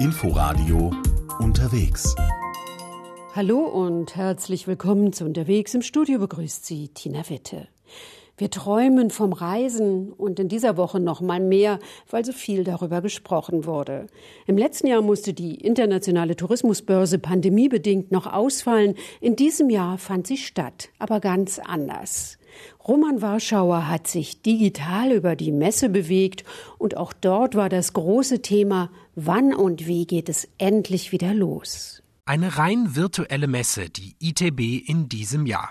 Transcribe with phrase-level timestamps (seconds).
[0.00, 0.92] Inforadio
[1.40, 2.14] unterwegs.
[3.34, 5.74] Hallo und herzlich willkommen zu Unterwegs.
[5.74, 7.66] Im Studio begrüßt Sie Tina Witte.
[8.36, 13.00] Wir träumen vom Reisen und in dieser Woche noch mal mehr, weil so viel darüber
[13.00, 14.06] gesprochen wurde.
[14.46, 18.94] Im letzten Jahr musste die internationale Tourismusbörse pandemiebedingt noch ausfallen.
[19.20, 22.37] In diesem Jahr fand sie statt, aber ganz anders.
[22.86, 26.44] Roman Warschauer hat sich digital über die Messe bewegt
[26.78, 32.02] und auch dort war das große Thema, wann und wie geht es endlich wieder los?
[32.24, 35.70] Eine rein virtuelle Messe, die ITB in diesem Jahr.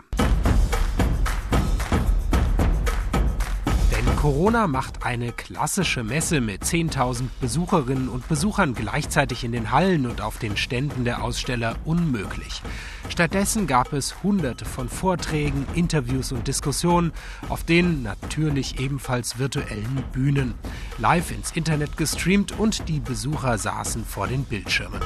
[4.17, 10.21] Corona macht eine klassische Messe mit 10.000 Besucherinnen und Besuchern gleichzeitig in den Hallen und
[10.21, 12.63] auf den Ständen der Aussteller unmöglich.
[13.09, 17.13] Stattdessen gab es hunderte von Vorträgen, Interviews und Diskussionen
[17.47, 20.55] auf den natürlich ebenfalls virtuellen Bühnen.
[20.97, 24.99] Live ins Internet gestreamt und die Besucher saßen vor den Bildschirmen.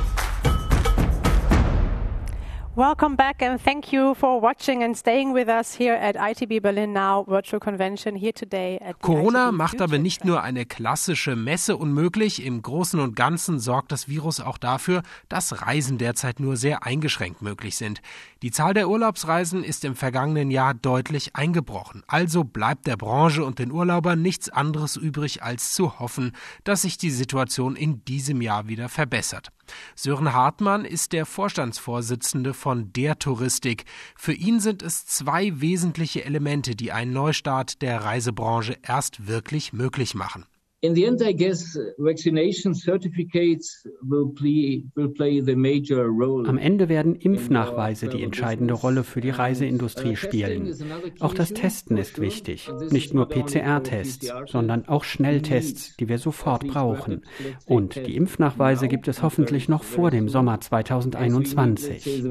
[2.73, 6.94] Welcome back and thank you for watching and staying with us here at ITB Berlin
[6.94, 12.45] Now Virtual Convention here today at Corona macht aber nicht nur eine klassische Messe unmöglich,
[12.45, 17.42] im Großen und Ganzen sorgt das Virus auch dafür, dass Reisen derzeit nur sehr eingeschränkt
[17.42, 18.02] möglich sind.
[18.42, 22.03] Die Zahl der Urlaubsreisen ist im vergangenen Jahr deutlich eingebrochen.
[22.08, 26.31] Also bleibt der Branche und den Urlaubern nichts anderes übrig, als zu hoffen,
[26.64, 29.52] dass sich die Situation in diesem Jahr wieder verbessert.
[29.95, 33.86] Sören Hartmann ist der Vorstandsvorsitzende von der Touristik.
[34.16, 40.16] Für ihn sind es zwei wesentliche Elemente, die einen Neustart der Reisebranche erst wirklich möglich
[40.16, 40.45] machen.
[40.83, 46.47] In the end, I guess vaccination certificates will play, will play the major role.
[46.49, 50.73] Am Ende werden Impfnachweise die entscheidende Rolle für die Reiseindustrie spielen.
[51.19, 52.67] Auch das Testen ist wichtig.
[52.89, 57.25] Nicht nur PCR-Tests, sondern auch Schnelltests, die wir sofort brauchen.
[57.67, 62.23] Und die Impfnachweise gibt es hoffentlich noch vor dem Sommer 2021.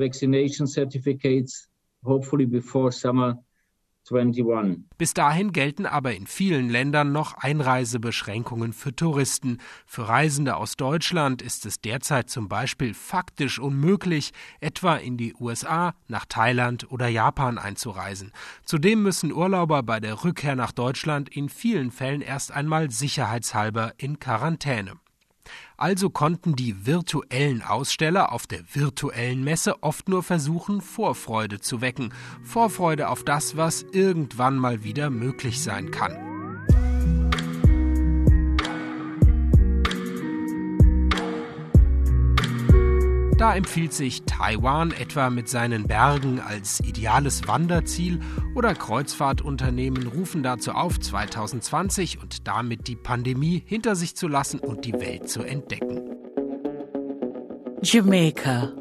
[4.11, 4.85] Hopefully before summer 21.
[4.99, 9.59] Bis dahin gelten aber in vielen Ländern noch Einreisebeschränkungen für Touristen.
[9.87, 15.95] Für Reisende aus Deutschland ist es derzeit zum Beispiel faktisch unmöglich, etwa in die USA,
[16.09, 18.33] nach Thailand oder Japan einzureisen.
[18.65, 24.19] Zudem müssen Urlauber bei der Rückkehr nach Deutschland in vielen Fällen erst einmal sicherheitshalber in
[24.19, 24.93] Quarantäne.
[25.77, 32.13] Also konnten die virtuellen Aussteller auf der virtuellen Messe oft nur versuchen, Vorfreude zu wecken.
[32.43, 36.30] Vorfreude auf das, was irgendwann mal wieder möglich sein kann.
[43.41, 48.21] Da empfiehlt sich Taiwan etwa mit seinen Bergen als ideales Wanderziel
[48.55, 54.85] oder Kreuzfahrtunternehmen rufen dazu auf, 2020 und damit die Pandemie hinter sich zu lassen und
[54.85, 56.03] die Welt zu entdecken.
[57.81, 58.75] Jamaica.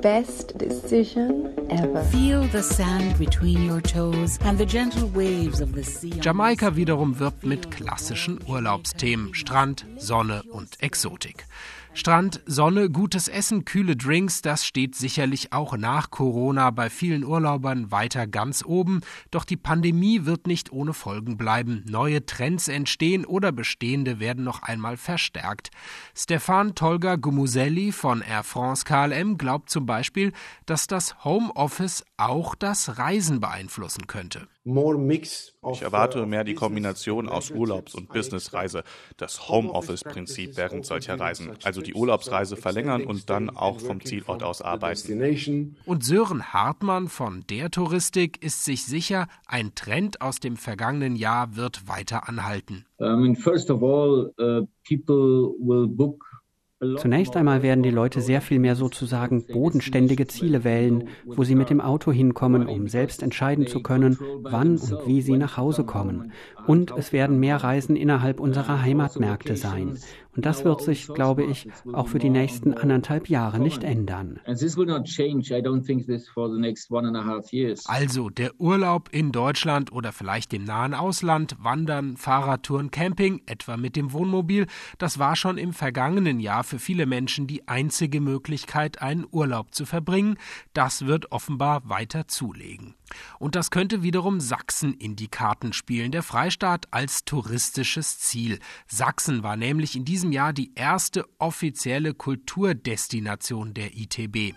[0.00, 2.02] Best decision ever.
[2.04, 6.18] Feel the sand between your toes and the gentle waves of the sea.
[6.22, 11.44] Jamaika wiederum wirbt mit klassischen Urlaubsthemen, Strand, Sonne und Exotik.
[11.96, 17.90] Strand, Sonne, gutes Essen, kühle Drinks, das steht sicherlich auch nach Corona bei vielen Urlaubern
[17.90, 19.00] weiter ganz oben.
[19.30, 21.82] Doch die Pandemie wird nicht ohne Folgen bleiben.
[21.88, 25.70] Neue Trends entstehen oder bestehende werden noch einmal verstärkt.
[26.14, 30.34] Stefan Tolga Gumuselli von Air France KLM glaubt zum Beispiel,
[30.66, 34.48] dass das Homeoffice auch das Reisen beeinflussen könnte.
[34.68, 38.82] Ich erwarte mehr die Kombination aus Urlaubs- und Businessreise,
[39.16, 44.62] das Homeoffice-Prinzip während solcher Reisen, also die Urlaubsreise verlängern und dann auch vom Zielort aus
[44.62, 45.76] arbeiten.
[45.84, 51.54] Und Sören Hartmann von der Touristik ist sich sicher, ein Trend aus dem vergangenen Jahr
[51.54, 52.86] wird weiter anhalten.
[52.98, 56.25] I mean, first of all, uh, people will book
[56.98, 61.70] Zunächst einmal werden die Leute sehr viel mehr sozusagen bodenständige Ziele wählen, wo sie mit
[61.70, 66.32] dem Auto hinkommen, um selbst entscheiden zu können, wann und wie sie nach Hause kommen.
[66.66, 69.98] Und es werden mehr Reisen innerhalb unserer Heimatmärkte sein.
[70.36, 74.38] Und das wird sich, glaube ich, auch für die nächsten anderthalb Jahre nicht ändern.
[77.86, 83.96] Also der Urlaub in Deutschland oder vielleicht im nahen Ausland, Wandern, Fahrradtouren, Camping, etwa mit
[83.96, 84.66] dem Wohnmobil,
[84.98, 89.86] das war schon im vergangenen Jahr für viele Menschen die einzige Möglichkeit, einen Urlaub zu
[89.86, 90.36] verbringen.
[90.74, 92.94] Das wird offenbar weiter zulegen.
[93.38, 98.58] Und das könnte wiederum Sachsen in die Karten spielen, der Freistaat als touristisches Ziel.
[98.88, 104.54] Sachsen war nämlich in diesem Jahr die erste offizielle Kulturdestination der ITB.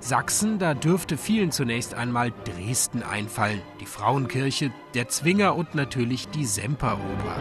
[0.00, 6.46] Sachsen, da dürfte vielen zunächst einmal Dresden einfallen, die Frauenkirche, der Zwinger und natürlich die
[6.46, 7.36] Semperoper.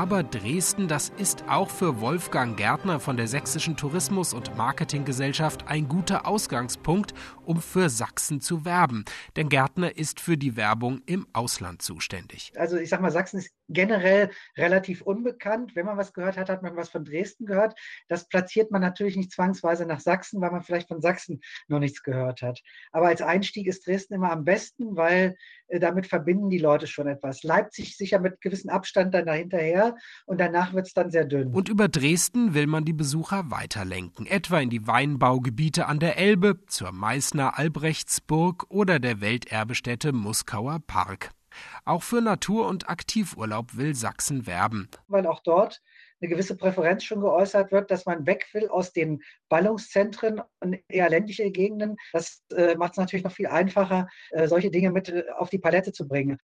[0.00, 5.88] Aber Dresden, das ist auch für Wolfgang Gärtner von der Sächsischen Tourismus- und Marketinggesellschaft ein
[5.88, 7.12] guter Ausgangspunkt,
[7.44, 9.04] um für Sachsen zu werben.
[9.36, 12.50] Denn Gärtner ist für die Werbung im Ausland zuständig.
[12.56, 15.74] Also ich sag mal, Sachsen ist generell relativ unbekannt.
[15.74, 17.78] Wenn man was gehört hat, hat man was von Dresden gehört.
[18.08, 22.02] Das platziert man natürlich nicht zwangsweise nach Sachsen, weil man vielleicht von Sachsen noch nichts
[22.02, 22.60] gehört hat.
[22.92, 25.36] Aber als Einstieg ist Dresden immer am besten, weil
[25.68, 27.42] äh, damit verbinden die Leute schon etwas.
[27.42, 29.96] Leipzig sicher mit gewissem Abstand dann dahinterher
[30.26, 31.52] und danach wird es dann sehr dünn.
[31.52, 36.64] Und über Dresden will man die Besucher weiterlenken, etwa in die Weinbaugebiete an der Elbe,
[36.66, 41.30] zur Meißner Albrechtsburg oder der Welterbestätte Muskauer Park.
[41.84, 44.88] Auch für Natur- und Aktivurlaub will Sachsen werben.
[45.08, 45.80] Weil auch dort
[46.20, 51.08] eine gewisse Präferenz schon geäußert wird, dass man weg will aus den Ballungszentren und eher
[51.08, 51.96] ländliche Gegenden.
[52.12, 55.58] Das äh, macht es natürlich noch viel einfacher, äh, solche Dinge mit äh, auf die
[55.58, 56.38] Palette zu bringen.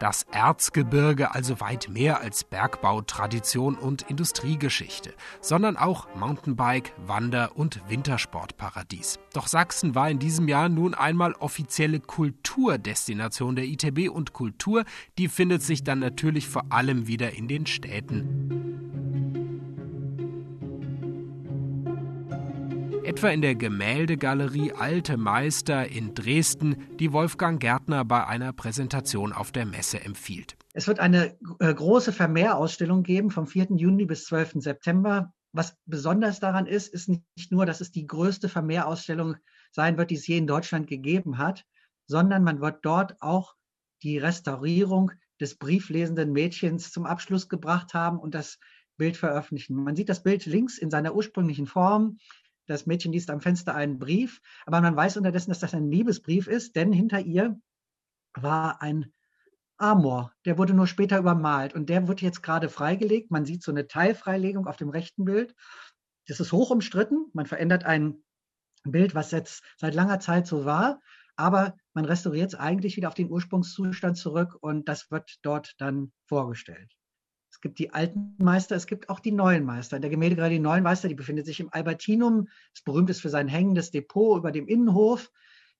[0.00, 5.12] Das Erzgebirge also weit mehr als Bergbautradition und Industriegeschichte,
[5.42, 9.18] sondern auch Mountainbike, Wander- und Wintersportparadies.
[9.34, 14.86] Doch Sachsen war in diesem Jahr nun einmal offizielle Kulturdestination der ITB und Kultur,
[15.18, 18.39] die findet sich dann natürlich vor allem wieder in den Städten.
[23.10, 29.50] Etwa in der Gemäldegalerie Alte Meister in Dresden, die Wolfgang Gärtner bei einer Präsentation auf
[29.50, 30.56] der Messe empfiehlt.
[30.74, 33.70] Es wird eine äh, große Vermehrausstellung geben vom 4.
[33.74, 34.62] Juni bis 12.
[34.62, 35.34] September.
[35.50, 39.34] Was besonders daran ist, ist nicht nur, dass es die größte Vermehrausstellung
[39.72, 41.64] sein wird, die es je in Deutschland gegeben hat,
[42.06, 43.56] sondern man wird dort auch
[44.04, 45.10] die Restaurierung
[45.40, 48.60] des brieflesenden Mädchens zum Abschluss gebracht haben und das
[48.98, 49.74] Bild veröffentlichen.
[49.82, 52.18] Man sieht das Bild links in seiner ursprünglichen Form.
[52.70, 56.46] Das Mädchen liest am Fenster einen Brief, aber man weiß unterdessen, dass das ein Liebesbrief
[56.46, 57.60] ist, denn hinter ihr
[58.34, 59.12] war ein
[59.76, 60.32] Amor.
[60.44, 63.32] Der wurde nur später übermalt und der wird jetzt gerade freigelegt.
[63.32, 65.56] Man sieht so eine Teilfreilegung auf dem rechten Bild.
[66.28, 67.26] Das ist hoch umstritten.
[67.32, 68.22] Man verändert ein
[68.84, 71.00] Bild, was jetzt seit langer Zeit so war,
[71.34, 76.12] aber man restauriert es eigentlich wieder auf den Ursprungszustand zurück und das wird dort dann
[76.26, 76.99] vorgestellt.
[77.60, 79.96] Es gibt die alten Meister, es gibt auch die neuen Meister.
[79.96, 83.28] In der Gemäldegalerie die neuen Meister, die befindet sich im Albertinum, das berühmt ist für
[83.28, 85.30] sein hängendes Depot über dem Innenhof.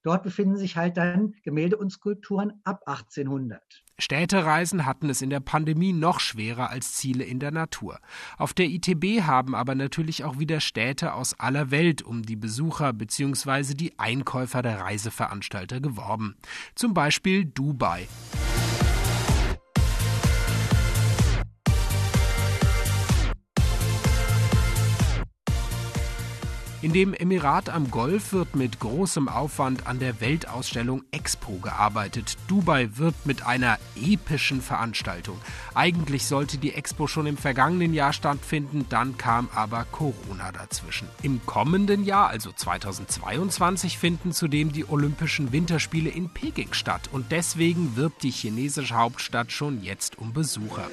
[0.03, 3.59] Dort befinden sich halt dann Gemälde und Skulpturen ab 1800.
[3.97, 7.99] Städtereisen hatten es in der Pandemie noch schwerer als Ziele in der Natur.
[8.37, 12.93] Auf der ITB haben aber natürlich auch wieder Städte aus aller Welt um die Besucher
[12.93, 13.73] bzw.
[13.73, 16.35] die Einkäufer der Reiseveranstalter geworben.
[16.75, 18.07] Zum Beispiel Dubai.
[26.83, 32.37] In dem Emirat am Golf wird mit großem Aufwand an der Weltausstellung Expo gearbeitet.
[32.47, 35.37] Dubai wird mit einer epischen Veranstaltung.
[35.75, 41.07] Eigentlich sollte die Expo schon im vergangenen Jahr stattfinden, dann kam aber Corona dazwischen.
[41.21, 47.95] Im kommenden Jahr, also 2022, finden zudem die Olympischen Winterspiele in Peking statt und deswegen
[47.95, 50.87] wirbt die chinesische Hauptstadt schon jetzt um Besucher.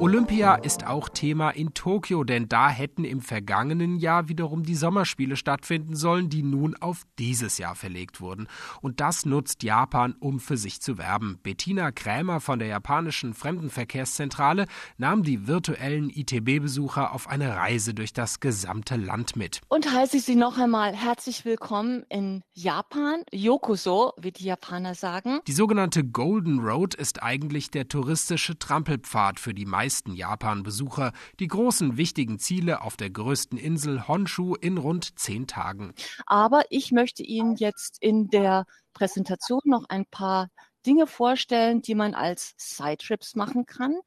[0.00, 5.34] Olympia ist auch Thema in Tokio, denn da hätten im vergangenen Jahr wiederum die Sommerspiele
[5.34, 8.46] stattfinden sollen, die nun auf dieses Jahr verlegt wurden.
[8.80, 11.40] Und das nutzt Japan, um für sich zu werben.
[11.42, 14.66] Bettina Krämer von der japanischen Fremdenverkehrszentrale
[14.98, 19.62] nahm die virtuellen ITB-Besucher auf eine Reise durch das gesamte Land mit.
[19.66, 25.40] Und heiße ich Sie noch einmal herzlich willkommen in Japan, Yokoso, wie die Japaner sagen.
[25.48, 31.48] Die sogenannte Golden Road ist eigentlich der touristische Trampelpfad für die meisten meisten Japan-Besucher die
[31.48, 35.94] großen wichtigen Ziele auf der größten Insel Honshu in rund zehn Tagen.
[36.26, 40.50] Aber ich möchte Ihnen jetzt in der Präsentation noch ein paar
[40.84, 43.98] Dinge vorstellen, die man als Side-Trips machen kann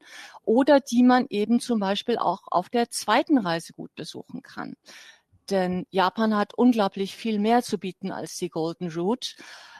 [0.44, 4.74] oder die man eben zum Beispiel auch auf der zweiten Reise gut besuchen kann.
[5.50, 9.30] Denn Japan hat unglaublich viel mehr zu bieten als die Golden Route.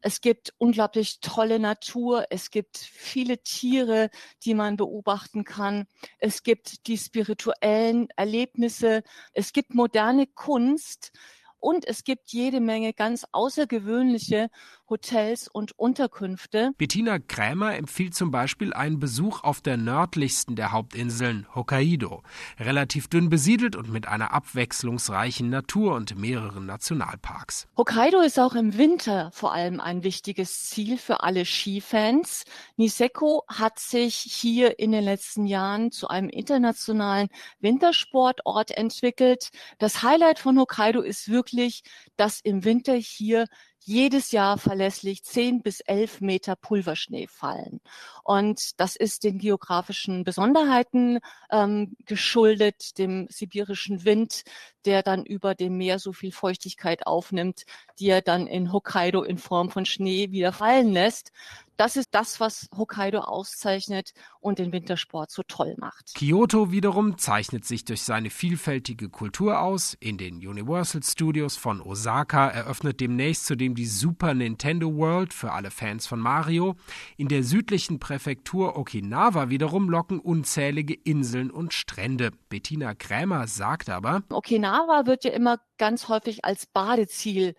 [0.02, 2.26] Es gibt unglaublich tolle Natur.
[2.30, 4.10] Es gibt viele Tiere,
[4.44, 5.86] die man beobachten kann.
[6.18, 9.02] Es gibt die spirituellen Erlebnisse.
[9.32, 11.12] Es gibt moderne Kunst.
[11.58, 14.50] Und es gibt jede Menge ganz außergewöhnliche
[14.92, 16.72] Hotels und Unterkünfte.
[16.76, 22.22] Bettina Krämer empfiehlt zum Beispiel einen Besuch auf der nördlichsten der Hauptinseln, Hokkaido.
[22.60, 27.68] Relativ dünn besiedelt und mit einer abwechslungsreichen Natur und mehreren Nationalparks.
[27.78, 32.44] Hokkaido ist auch im Winter vor allem ein wichtiges Ziel für alle Skifans.
[32.76, 37.30] Niseko hat sich hier in den letzten Jahren zu einem internationalen
[37.60, 39.48] Wintersportort entwickelt.
[39.78, 41.82] Das Highlight von Hokkaido ist wirklich,
[42.18, 43.46] dass im Winter hier
[43.84, 47.80] jedes Jahr verlässlich zehn bis elf Meter Pulverschnee fallen.
[48.24, 51.18] Und das ist den geografischen Besonderheiten
[51.50, 54.42] ähm, geschuldet, dem sibirischen Wind,
[54.84, 57.64] der dann über dem Meer so viel Feuchtigkeit aufnimmt,
[57.98, 61.32] die er dann in Hokkaido in Form von Schnee wieder fallen lässt.
[61.78, 66.14] Das ist das, was Hokkaido auszeichnet und den Wintersport so toll macht.
[66.14, 69.96] Kyoto wiederum zeichnet sich durch seine vielfältige Kultur aus.
[69.98, 75.70] In den Universal Studios von Osaka eröffnet demnächst zudem die Super Nintendo World für alle
[75.70, 76.76] Fans von Mario.
[77.16, 82.32] In der südlichen Präfektur Okinawa wiederum locken unzählige Inseln und Strände.
[82.48, 84.71] Bettina Krämer sagt aber, Okinawa
[85.06, 87.54] wird ja immer ganz häufig als Badeziel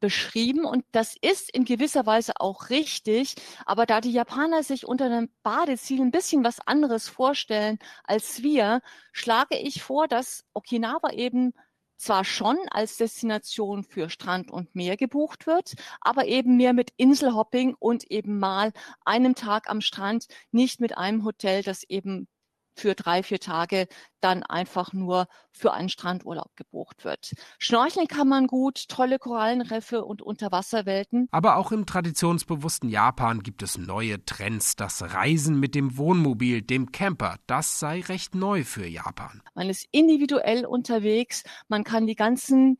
[0.00, 3.34] beschrieben und das ist in gewisser Weise auch richtig.
[3.64, 8.80] Aber da die Japaner sich unter einem Badeziel ein bisschen was anderes vorstellen als wir,
[9.12, 11.52] schlage ich vor, dass Okinawa eben
[11.96, 17.74] zwar schon als Destination für Strand und Meer gebucht wird, aber eben mehr mit Inselhopping
[17.78, 18.72] und eben mal
[19.04, 22.28] einem Tag am Strand, nicht mit einem Hotel, das eben
[22.76, 23.88] für drei, vier Tage
[24.20, 27.32] dann einfach nur für einen Strandurlaub gebucht wird.
[27.58, 31.28] Schnorcheln kann man gut, tolle Korallenriffe und Unterwasserwelten.
[31.30, 34.76] Aber auch im traditionsbewussten Japan gibt es neue Trends.
[34.76, 39.42] Das Reisen mit dem Wohnmobil, dem Camper, das sei recht neu für Japan.
[39.54, 42.78] Man ist individuell unterwegs, man kann die ganzen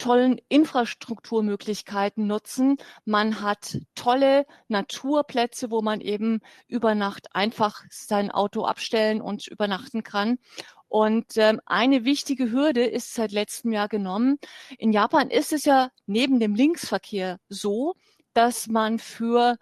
[0.00, 2.76] tollen Infrastrukturmöglichkeiten nutzen.
[3.04, 10.02] Man hat tolle Naturplätze, wo man eben über Nacht einfach sein Auto abstellen und übernachten
[10.02, 10.38] kann.
[10.88, 14.38] Und ähm, eine wichtige Hürde ist seit letztem Jahr genommen.
[14.78, 17.94] In Japan ist es ja neben dem Linksverkehr so,
[18.32, 19.56] dass man für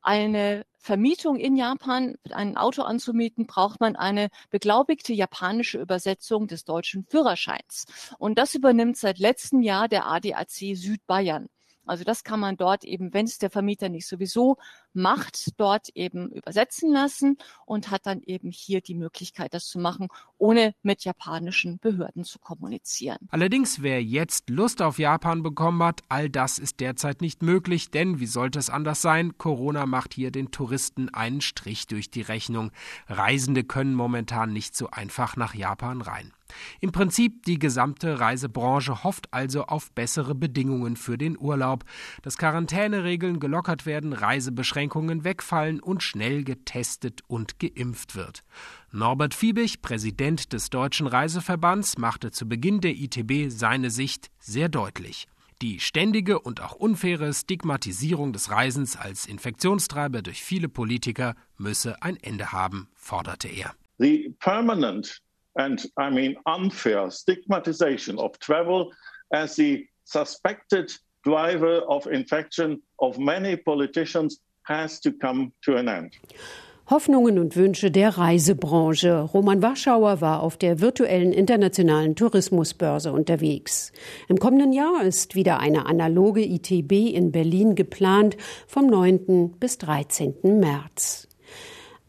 [0.00, 7.04] eine Vermietung in Japan, ein Auto anzumieten, braucht man eine beglaubigte japanische Übersetzung des deutschen
[7.04, 7.84] Führerscheins.
[8.18, 11.48] Und das übernimmt seit letztem Jahr der ADAC Südbayern.
[11.90, 14.58] Also das kann man dort eben, wenn es der Vermieter nicht sowieso
[14.92, 20.06] macht, dort eben übersetzen lassen und hat dann eben hier die Möglichkeit, das zu machen,
[20.38, 23.18] ohne mit japanischen Behörden zu kommunizieren.
[23.30, 28.20] Allerdings, wer jetzt Lust auf Japan bekommen hat, all das ist derzeit nicht möglich, denn
[28.20, 29.36] wie sollte es anders sein?
[29.36, 32.70] Corona macht hier den Touristen einen Strich durch die Rechnung.
[33.08, 36.32] Reisende können momentan nicht so einfach nach Japan rein.
[36.80, 41.84] Im Prinzip die gesamte Reisebranche hofft also auf bessere Bedingungen für den Urlaub,
[42.22, 48.42] dass Quarantäneregeln gelockert werden, Reisebeschränkungen wegfallen und schnell getestet und geimpft wird.
[48.92, 55.28] Norbert Fiebig, Präsident des Deutschen Reiseverbands, machte zu Beginn der ITB seine Sicht sehr deutlich.
[55.62, 62.16] Die ständige und auch unfaire Stigmatisierung des Reisens als Infektionstreiber durch viele Politiker müsse ein
[62.16, 63.74] Ende haben, forderte er.
[63.98, 65.20] The permanent
[65.56, 68.92] and I mean unfair stigmatization of travel
[69.32, 70.92] as the suspected
[71.24, 76.12] driver of infection of many politicians has to come to an end.
[76.90, 79.20] Hoffnungen und Wünsche der Reisebranche.
[79.20, 83.92] Roman Warschauer war auf der virtuellen internationalen Tourismusbörse unterwegs.
[84.26, 89.52] Im kommenden Jahr ist wieder eine analoge ITB in Berlin geplant vom 9.
[89.60, 90.34] bis 13.
[90.42, 91.29] März.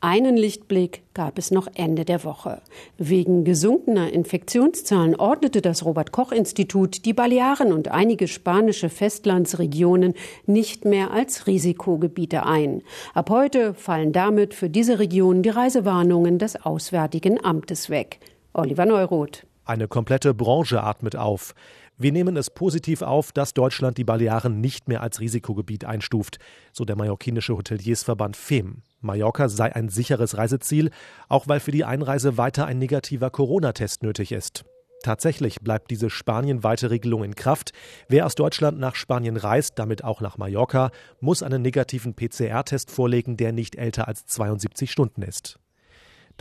[0.04, 2.64] Einen Lichtblick gab es noch Ende der Woche.
[2.98, 10.16] Wegen gesunkener Infektionszahlen ordnete das Robert Koch Institut die Balearen und einige spanische Festlandsregionen
[10.48, 12.82] nicht mehr als Risikogebiete ein.
[13.14, 18.20] Ab heute fallen damit für diese Regionen die Reisewarnungen des Auswärtigen Amtes weg.
[18.54, 19.46] Oliver Neuroth.
[19.66, 21.54] Eine komplette Branche atmet auf.
[22.02, 26.40] Wir nehmen es positiv auf, dass Deutschland die Balearen nicht mehr als Risikogebiet einstuft,
[26.74, 28.82] so der mallorquinische Hoteliersverband FEM.
[29.02, 30.90] Mallorca sei ein sicheres Reiseziel,
[31.30, 34.66] auch weil für die Einreise weiter ein negativer Corona-Test nötig ist.
[35.04, 37.72] Tatsächlich bleibt diese spanienweite Regelung in Kraft.
[38.08, 40.90] Wer aus Deutschland nach Spanien reist, damit auch nach Mallorca,
[41.20, 45.60] muss einen negativen PCR-Test vorlegen, der nicht älter als 72 Stunden ist.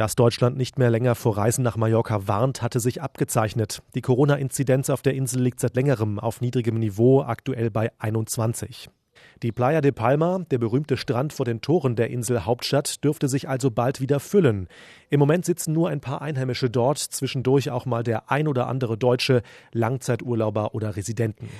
[0.01, 3.83] Dass Deutschland nicht mehr länger vor Reisen nach Mallorca warnt, hatte sich abgezeichnet.
[3.95, 8.89] Die Corona-Inzidenz auf der Insel liegt seit längerem auf niedrigem Niveau, aktuell bei 21.
[9.43, 13.47] Die Playa de Palma, der berühmte Strand vor den Toren der Insel Hauptstadt, dürfte sich
[13.51, 14.69] also bald wieder füllen.
[15.11, 18.97] Im Moment sitzen nur ein paar Einheimische dort, zwischendurch auch mal der ein oder andere
[18.97, 19.43] Deutsche,
[19.73, 21.51] Langzeiturlauber oder Residenten.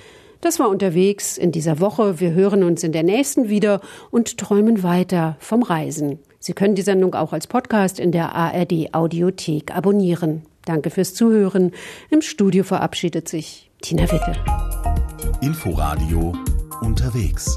[0.41, 2.19] Das war unterwegs in dieser Woche.
[2.19, 6.17] Wir hören uns in der nächsten wieder und träumen weiter vom Reisen.
[6.43, 10.41] Sie können die Sendung auch als Podcast in der ARD Audiothek abonnieren.
[10.65, 11.71] Danke fürs Zuhören.
[12.09, 14.35] Im Studio verabschiedet sich Tina Witte.
[15.41, 16.33] Inforadio
[16.81, 17.55] unterwegs.